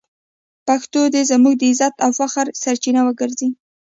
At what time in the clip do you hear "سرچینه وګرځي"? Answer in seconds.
2.63-3.49